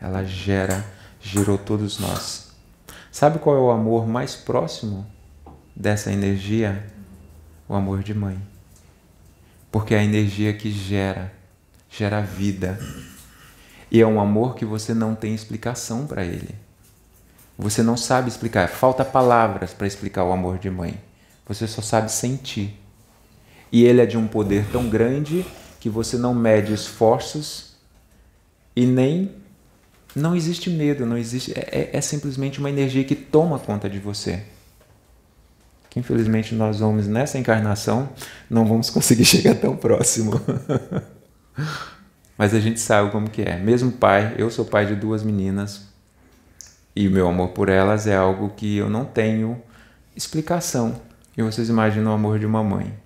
[0.00, 0.84] Ela gera,
[1.20, 2.50] gerou todos nós.
[3.12, 5.06] Sabe qual é o amor mais próximo
[5.76, 6.84] dessa energia?
[7.68, 8.36] O amor de mãe.
[9.70, 11.32] Porque é a energia que gera,
[11.88, 12.80] gera vida.
[13.90, 16.54] E é um amor que você não tem explicação para ele.
[17.58, 21.00] Você não sabe explicar, falta palavras para explicar o amor de mãe.
[21.46, 22.78] Você só sabe sentir.
[23.72, 25.46] E ele é de um poder tão grande
[25.80, 27.76] que você não mede esforços
[28.74, 29.30] e nem
[30.14, 33.98] não existe medo, não existe é, é, é simplesmente uma energia que toma conta de
[33.98, 34.42] você.
[35.88, 38.08] Que infelizmente nós vamos nessa encarnação
[38.50, 40.32] não vamos conseguir chegar tão próximo.
[42.36, 43.56] Mas a gente sabe como que é.
[43.56, 45.86] Mesmo pai, eu sou pai de duas meninas
[46.94, 49.60] e o meu amor por elas é algo que eu não tenho
[50.14, 51.00] explicação.
[51.36, 52.98] E vocês imaginam o amor de uma mãe.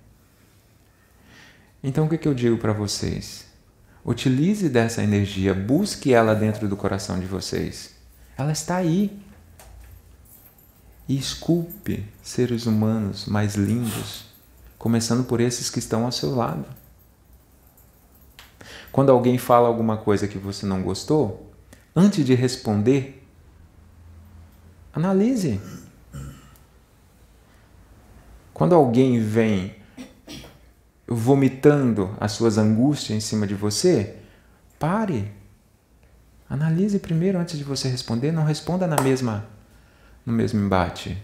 [1.83, 3.45] Então o que, que eu digo para vocês?
[4.05, 7.95] Utilize dessa energia, busque ela dentro do coração de vocês.
[8.37, 9.19] Ela está aí.
[11.07, 14.25] E esculpe seres humanos mais lindos,
[14.77, 16.65] começando por esses que estão ao seu lado.
[18.91, 21.51] Quando alguém fala alguma coisa que você não gostou,
[21.95, 23.25] antes de responder,
[24.93, 25.61] analise.
[28.53, 29.75] Quando alguém vem
[31.07, 34.17] vomitando as suas angústias em cima de você,
[34.77, 35.31] pare.
[36.49, 39.45] Analise primeiro antes de você responder, não responda na mesma
[40.25, 41.17] no mesmo embate.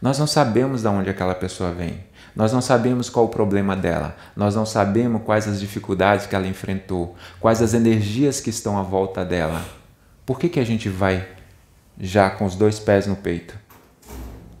[0.00, 2.04] Nós não sabemos de onde aquela pessoa vem.
[2.34, 4.16] Nós não sabemos qual o problema dela.
[4.34, 8.82] Nós não sabemos quais as dificuldades que ela enfrentou, quais as energias que estão à
[8.82, 9.62] volta dela.
[10.24, 11.28] Por que, que a gente vai
[12.00, 13.58] já com os dois pés no peito?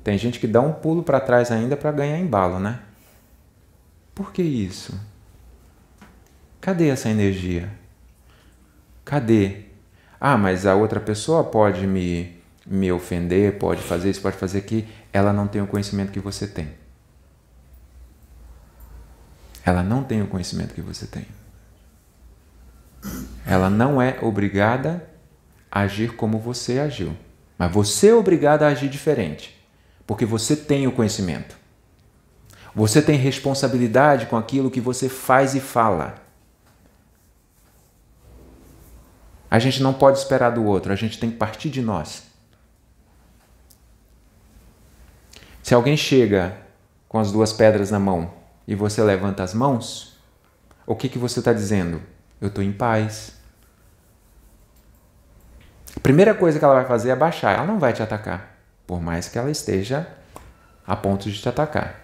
[0.04, 2.80] Tem gente que dá um pulo para trás ainda para ganhar embalo, né?
[4.14, 4.98] Por que isso?
[6.60, 7.70] Cadê essa energia?
[9.04, 9.62] Cadê?
[10.20, 14.86] Ah, mas a outra pessoa pode me, me ofender, pode fazer isso, pode fazer aquilo.
[15.12, 16.81] Ela não tem o conhecimento que você tem.
[19.64, 21.26] Ela não tem o conhecimento que você tem.
[23.44, 25.08] ela não é obrigada
[25.70, 27.16] a agir como você agiu.
[27.58, 29.60] Mas você é obrigado a agir diferente,
[30.06, 31.56] porque você tem o conhecimento.
[32.74, 36.14] Você tem responsabilidade com aquilo que você faz e fala.
[39.50, 42.24] A gente não pode esperar do outro, a gente tem que partir de nós.
[45.62, 46.56] Se alguém chega
[47.08, 50.18] com as duas pedras na mão e você levanta as mãos,
[50.86, 52.02] o que, que você está dizendo?
[52.40, 53.34] Eu estou em paz.
[55.96, 57.56] A primeira coisa que ela vai fazer é baixar.
[57.56, 60.08] Ela não vai te atacar, por mais que ela esteja
[60.86, 62.00] a ponto de te atacar.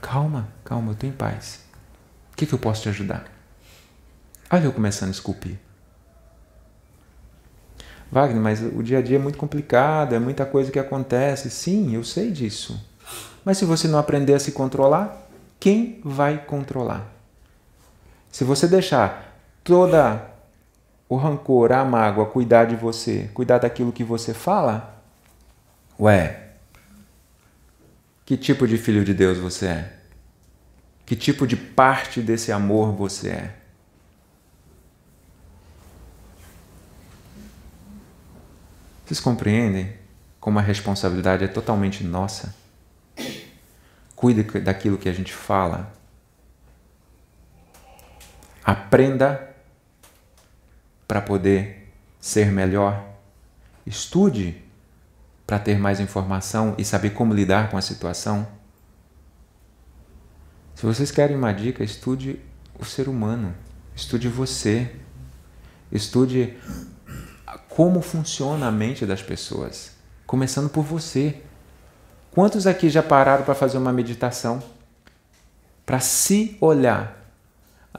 [0.00, 1.64] Calma, calma, eu estou em paz.
[2.32, 3.26] O que, que eu posso te ajudar?
[4.50, 5.58] Olha eu começando a esculpir.
[8.10, 11.50] Wagner, mas o dia a dia é muito complicado, é muita coisa que acontece.
[11.50, 12.82] Sim, eu sei disso.
[13.44, 17.06] Mas se você não aprender a se controlar, quem vai controlar?
[18.30, 20.30] Se você deixar toda
[21.08, 25.02] o rancor, a mágoa cuidar de você, cuidar daquilo que você fala,
[25.98, 26.48] ué,
[28.26, 29.98] que tipo de filho de Deus você é?
[31.06, 33.54] Que tipo de parte desse amor você é?
[39.06, 39.94] Vocês compreendem
[40.38, 42.54] como a responsabilidade é totalmente nossa?
[44.18, 45.92] Cuide daquilo que a gente fala.
[48.64, 49.54] Aprenda
[51.06, 53.14] para poder ser melhor.
[53.86, 54.60] Estude
[55.46, 58.44] para ter mais informação e saber como lidar com a situação.
[60.74, 62.40] Se vocês querem uma dica, estude
[62.76, 63.54] o ser humano,
[63.94, 64.96] estude você,
[65.92, 66.58] estude
[67.68, 69.92] como funciona a mente das pessoas,
[70.26, 71.40] começando por você.
[72.38, 74.62] Quantos aqui já pararam para fazer uma meditação?
[75.84, 77.20] Para se olhar.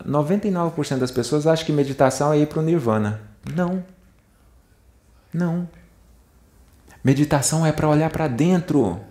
[0.07, 3.19] 99% das pessoas acham que meditação é ir para o nirvana.
[3.53, 3.83] Não.
[5.33, 5.67] Não.
[7.03, 9.01] Meditação é para olhar para dentro.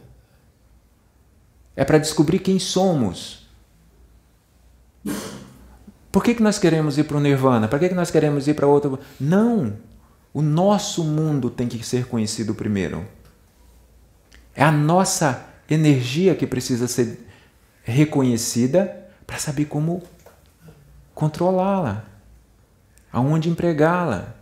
[1.77, 3.47] É para descobrir quem somos.
[6.11, 7.69] Por que, que nós queremos ir para o nirvana?
[7.69, 8.99] Para que, que nós queremos ir para outro?
[9.21, 9.77] Não.
[10.33, 13.07] O nosso mundo tem que ser conhecido primeiro.
[14.59, 17.25] É a nossa energia que precisa ser
[17.85, 20.03] reconhecida para saber como
[21.15, 22.05] controlá-la,
[23.13, 24.35] aonde empregá-la.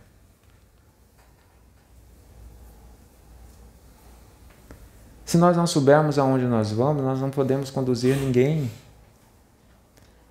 [5.23, 8.71] Se nós não soubermos aonde nós vamos, nós não podemos conduzir ninguém.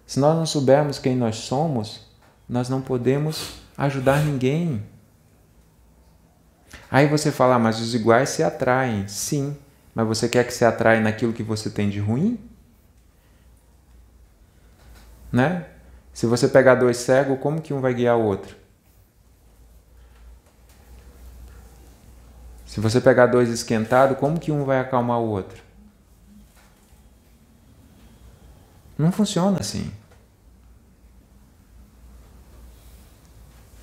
[0.05, 2.09] Se nós não soubermos quem nós somos,
[2.49, 4.85] nós não podemos ajudar ninguém.
[6.91, 9.07] Aí você fala, ah, mas os iguais se atraem.
[9.07, 9.57] Sim,
[9.97, 12.39] mas você quer que se atraia naquilo que você tem de ruim?
[15.33, 15.65] Né?
[16.13, 18.55] Se você pegar dois cegos, como que um vai guiar o outro?
[22.67, 25.63] Se você pegar dois esquentados, como que um vai acalmar o outro?
[28.99, 29.91] Não funciona assim.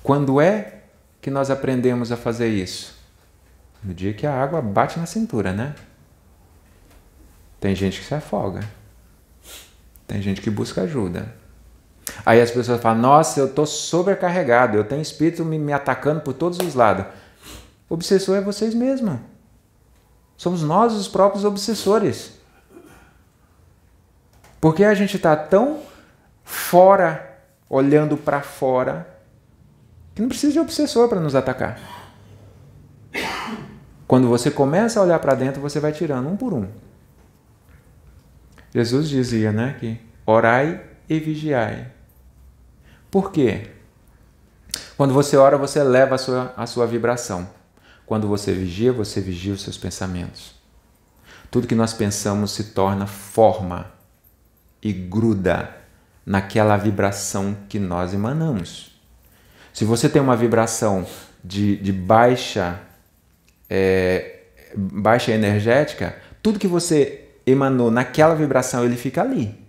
[0.00, 0.82] Quando é
[1.20, 2.96] que nós aprendemos a fazer isso?
[3.82, 5.74] No dia que a água bate na cintura, né?
[7.64, 8.60] Tem gente que se afoga.
[10.06, 11.34] Tem gente que busca ajuda.
[12.26, 16.34] Aí as pessoas falam: Nossa, eu estou sobrecarregado, eu tenho espírito me, me atacando por
[16.34, 17.06] todos os lados.
[17.88, 19.18] O obsessor é vocês mesmos.
[20.36, 22.32] Somos nós os próprios obsessores.
[24.60, 25.80] Porque a gente está tão
[26.44, 29.08] fora, olhando para fora,
[30.14, 31.80] que não precisa de obsessor para nos atacar.
[34.06, 36.83] Quando você começa a olhar para dentro, você vai tirando um por um.
[38.74, 41.92] Jesus dizia, né, que orai e vigiai.
[43.10, 43.68] Por quê?
[44.96, 47.48] Quando você ora, você eleva a sua, a sua vibração.
[48.04, 50.54] Quando você vigia, você vigia os seus pensamentos.
[51.50, 53.92] Tudo que nós pensamos se torna forma
[54.82, 55.76] e gruda
[56.26, 59.00] naquela vibração que nós emanamos.
[59.72, 61.06] Se você tem uma vibração
[61.42, 62.80] de, de baixa,
[63.70, 64.40] é,
[64.76, 69.62] baixa energética, tudo que você emanou naquela vibração, ele fica ali.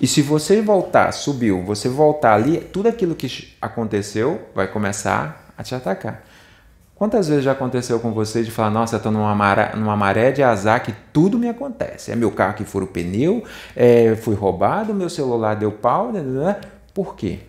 [0.00, 5.62] E se você voltar, subiu, você voltar ali, tudo aquilo que aconteceu vai começar a
[5.62, 6.24] te atacar.
[6.96, 10.32] Quantas vezes já aconteceu com você de falar, nossa, eu estou numa maré, numa maré
[10.32, 12.10] de azar que tudo me acontece.
[12.10, 13.44] É meu carro que fura o pneu,
[13.74, 16.12] é, fui roubado, meu celular deu pau.
[16.12, 16.60] Né, né, né.
[16.92, 17.40] Por quê?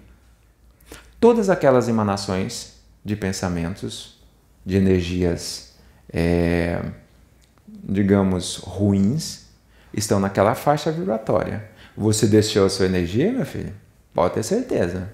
[1.21, 4.19] todas aquelas emanações de pensamentos,
[4.65, 5.75] de energias,
[6.11, 6.81] é,
[7.83, 9.47] digamos, ruins,
[9.93, 11.69] estão naquela faixa vibratória.
[11.95, 13.73] você deixou a sua energia, meu filho?
[14.13, 15.11] Pode ter certeza.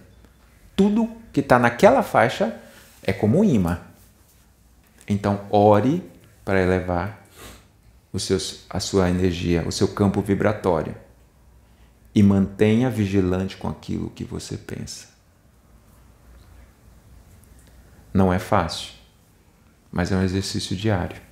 [0.75, 2.55] Tudo que está naquela faixa
[3.03, 3.79] é como um imã.
[5.07, 6.03] Então, ore
[6.43, 7.27] para elevar
[8.19, 10.95] seus, a sua energia, o seu campo vibratório.
[12.13, 15.07] E mantenha vigilante com aquilo que você pensa.
[18.11, 18.93] Não é fácil,
[19.91, 21.26] mas é um exercício diário.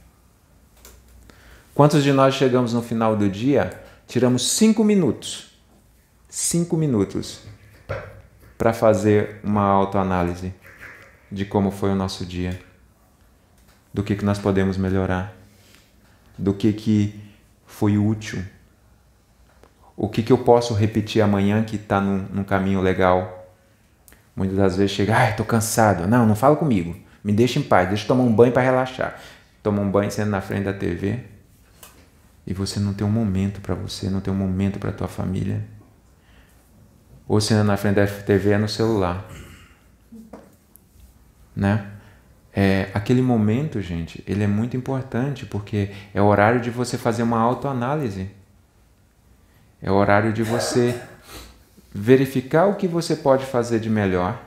[1.75, 3.69] Quantos de nós chegamos no final do dia,
[4.07, 5.59] tiramos cinco minutos,
[6.29, 7.41] cinco minutos,
[8.57, 10.53] para fazer uma autoanálise
[11.29, 12.57] de como foi o nosso dia,
[13.93, 15.35] do que, que nós podemos melhorar,
[16.37, 17.19] do que, que
[17.65, 18.41] foi útil,
[19.97, 23.53] o que, que eu posso repetir amanhã que está num, num caminho legal.
[24.33, 26.07] Muitas das vezes chega, ai, estou cansado.
[26.07, 26.95] Não, não fala comigo.
[27.21, 29.19] Me deixa em paz, deixa eu tomar um banho para relaxar.
[29.61, 31.34] Toma um banho sendo na frente da TV
[32.47, 35.65] e você não tem um momento para você, não tem um momento para tua família.
[37.27, 39.25] Ou sendo na frente da TV é no celular.
[41.55, 41.91] Né?
[42.53, 47.23] É, aquele momento, gente, ele é muito importante porque é o horário de você fazer
[47.23, 48.29] uma autoanálise.
[49.81, 51.01] É o horário de você
[51.91, 54.39] verificar o que você pode fazer de melhor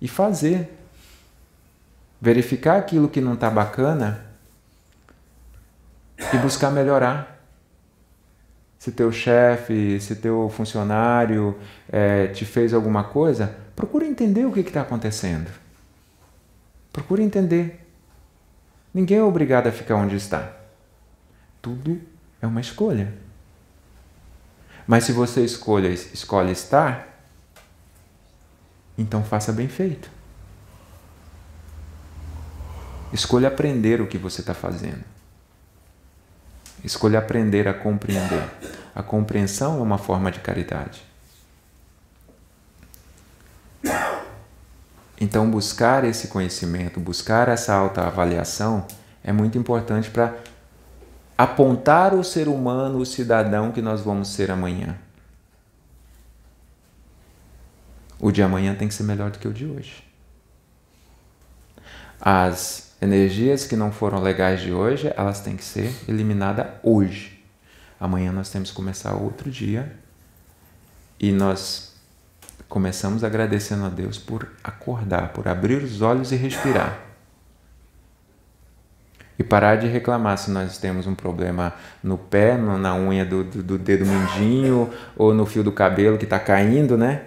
[0.00, 0.70] e fazer.
[2.20, 4.33] Verificar aquilo que não está bacana
[6.18, 7.34] e buscar melhorar.
[8.78, 11.58] Se teu chefe, se teu funcionário
[11.90, 15.50] é, te fez alguma coisa, procura entender o que está acontecendo.
[16.92, 17.80] Procura entender.
[18.92, 20.52] Ninguém é obrigado a ficar onde está.
[21.62, 22.00] Tudo
[22.40, 23.12] é uma escolha.
[24.86, 27.08] Mas se você escolhe, escolhe estar,
[28.98, 30.10] então faça bem feito.
[33.12, 35.13] Escolha aprender o que você está fazendo.
[36.84, 38.44] Escolha aprender a compreender.
[38.94, 41.02] A compreensão é uma forma de caridade.
[45.18, 48.86] Então, buscar esse conhecimento, buscar essa autoavaliação
[49.22, 50.34] é muito importante para
[51.36, 54.96] apontar o ser humano, o cidadão que nós vamos ser amanhã.
[58.20, 60.04] O de amanhã tem que ser melhor do que o de hoje.
[62.20, 67.44] As Energias que não foram legais de hoje, elas têm que ser eliminadas hoje.
[68.00, 69.94] Amanhã nós temos que começar outro dia
[71.20, 71.94] e nós
[72.66, 76.98] começamos agradecendo a Deus por acordar, por abrir os olhos e respirar.
[79.38, 83.62] E parar de reclamar se nós temos um problema no pé, na unha do, do,
[83.62, 87.22] do dedo mindinho ou no fio do cabelo que está caindo, né?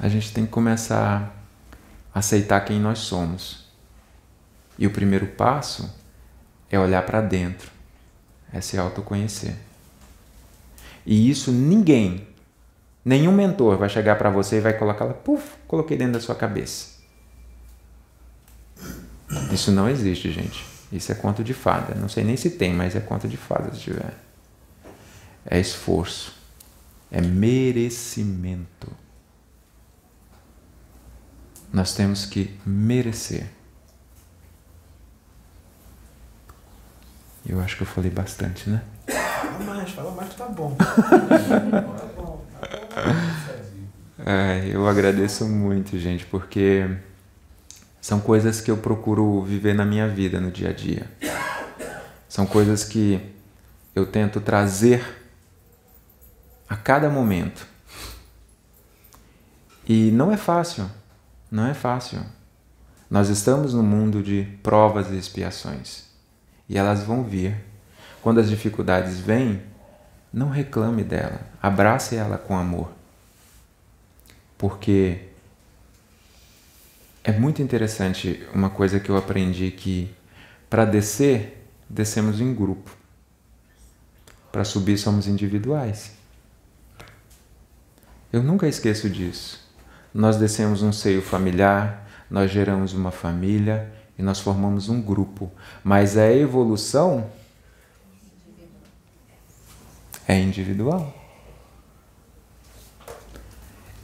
[0.00, 1.37] A gente tem que começar
[2.18, 3.66] aceitar quem nós somos.
[4.78, 5.92] E o primeiro passo
[6.70, 7.70] é olhar para dentro,
[8.52, 9.56] é se autoconhecer.
[11.04, 12.26] E isso ninguém,
[13.04, 16.34] nenhum mentor vai chegar para você e vai colocar lá, puf, coloquei dentro da sua
[16.34, 16.98] cabeça.
[19.52, 20.64] Isso não existe, gente.
[20.92, 21.94] Isso é conto de fada.
[21.94, 24.14] Não sei nem se tem, mas é conto de fada se tiver.
[25.44, 26.34] É esforço.
[27.10, 28.90] É merecimento.
[31.72, 33.46] Nós temos que merecer.
[37.46, 38.82] Eu acho que eu falei bastante, né?
[39.06, 40.76] Fala mais, fala mais que tá bom.
[44.26, 46.98] É, eu agradeço muito, gente, porque
[48.00, 51.10] são coisas que eu procuro viver na minha vida, no dia a dia.
[52.28, 53.20] São coisas que
[53.94, 55.02] eu tento trazer
[56.68, 57.66] a cada momento.
[59.86, 60.90] E não é fácil.
[61.50, 62.20] Não é fácil.
[63.10, 66.04] Nós estamos no mundo de provas e expiações.
[66.68, 67.56] E elas vão vir.
[68.20, 69.62] Quando as dificuldades vêm,
[70.32, 71.40] não reclame dela.
[71.62, 72.92] Abrace ela com amor.
[74.58, 75.28] Porque
[77.24, 80.14] é muito interessante uma coisa que eu aprendi que
[80.68, 82.94] para descer, descemos em grupo.
[84.52, 86.12] Para subir somos individuais.
[88.30, 89.67] Eu nunca esqueço disso
[90.12, 95.50] nós descemos um seio familiar, nós geramos uma família e nós formamos um grupo.
[95.82, 97.30] Mas a evolução
[100.26, 101.14] é individual.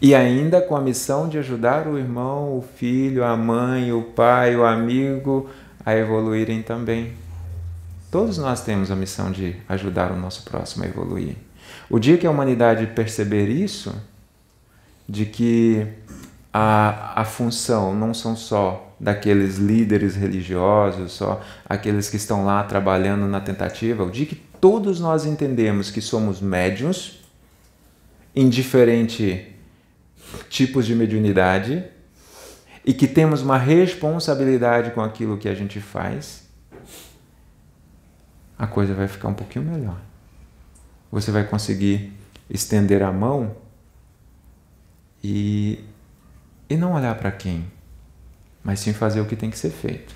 [0.01, 4.55] E ainda com a missão de ajudar o irmão, o filho, a mãe, o pai,
[4.55, 5.49] o amigo
[5.85, 7.13] a evoluírem também.
[8.11, 11.37] Todos nós temos a missão de ajudar o nosso próximo a evoluir.
[11.91, 13.95] O dia que a humanidade perceber isso,
[15.09, 15.87] de que
[16.53, 23.27] a, a função não são só daqueles líderes religiosos, só aqueles que estão lá trabalhando
[23.27, 27.23] na tentativa, dia que todos nós entendemos que somos médiums,
[28.35, 29.47] em diferentes
[30.49, 31.85] tipos de mediunidade,
[32.85, 36.45] e que temos uma responsabilidade com aquilo que a gente faz,
[38.59, 40.01] a coisa vai ficar um pouquinho melhor.
[41.11, 42.13] Você vai conseguir
[42.49, 43.57] estender a mão
[45.25, 45.83] e,
[46.69, 47.67] e não olhar para quem,
[48.63, 50.15] mas sim fazer o que tem que ser feito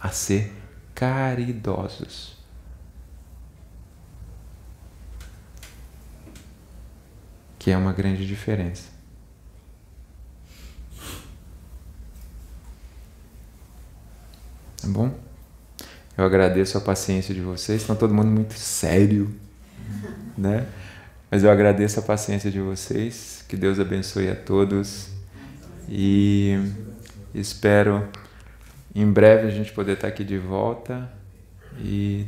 [0.00, 0.52] a ser
[0.96, 2.36] caridosos.
[7.56, 8.88] Que é uma grande diferença.
[14.80, 15.14] Tá bom?
[16.16, 17.82] Eu agradeço a paciência de vocês.
[17.82, 19.32] Estão todo mundo muito sério,
[20.36, 20.66] né?
[21.30, 23.44] Mas eu agradeço a paciência de vocês.
[23.48, 25.08] Que Deus abençoe a todos.
[25.88, 26.58] E
[27.34, 28.08] espero
[28.94, 31.10] em breve a gente poder estar aqui de volta.
[31.78, 32.26] E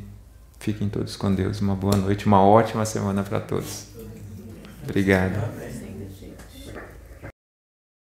[0.61, 1.61] fiquem todos com Deus.
[1.61, 3.89] Uma boa noite, uma ótima semana para todos.
[4.85, 5.72] Obrigado.